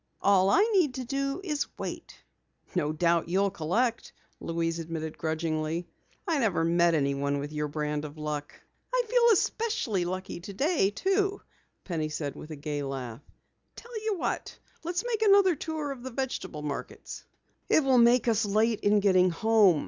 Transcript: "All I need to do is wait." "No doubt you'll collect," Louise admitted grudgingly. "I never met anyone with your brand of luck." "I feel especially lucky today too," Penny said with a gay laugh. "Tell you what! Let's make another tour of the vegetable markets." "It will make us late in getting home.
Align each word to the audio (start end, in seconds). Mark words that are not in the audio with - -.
"All 0.19 0.49
I 0.49 0.61
need 0.73 0.95
to 0.95 1.05
do 1.05 1.41
is 1.43 1.67
wait." 1.77 2.17
"No 2.73 2.91
doubt 2.91 3.29
you'll 3.29 3.51
collect," 3.51 4.13
Louise 4.39 4.79
admitted 4.79 5.15
grudgingly. 5.15 5.85
"I 6.27 6.39
never 6.39 6.63
met 6.65 6.95
anyone 6.95 7.37
with 7.37 7.51
your 7.53 7.67
brand 7.67 8.03
of 8.03 8.17
luck." 8.17 8.59
"I 8.91 9.03
feel 9.07 9.29
especially 9.31 10.03
lucky 10.05 10.39
today 10.39 10.89
too," 10.89 11.43
Penny 11.83 12.09
said 12.09 12.35
with 12.35 12.49
a 12.49 12.55
gay 12.55 12.81
laugh. 12.81 13.21
"Tell 13.75 14.03
you 14.05 14.17
what! 14.17 14.57
Let's 14.83 15.05
make 15.05 15.21
another 15.21 15.55
tour 15.55 15.91
of 15.91 16.01
the 16.01 16.09
vegetable 16.09 16.63
markets." 16.63 17.23
"It 17.69 17.83
will 17.83 17.99
make 17.99 18.27
us 18.27 18.43
late 18.43 18.79
in 18.79 19.01
getting 19.01 19.29
home. 19.29 19.79